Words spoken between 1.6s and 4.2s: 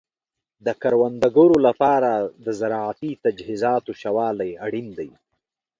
لپاره د زراعتي تجهیزاتو ښه